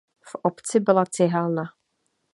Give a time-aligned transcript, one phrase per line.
[0.25, 1.63] V obci byla cihelna.